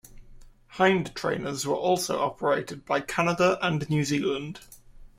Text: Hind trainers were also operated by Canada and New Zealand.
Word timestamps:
Hind 0.77 1.13
trainers 1.15 1.67
were 1.67 1.75
also 1.75 2.19
operated 2.21 2.85
by 2.87 3.01
Canada 3.01 3.59
and 3.61 3.87
New 3.87 4.03
Zealand. 4.03 4.59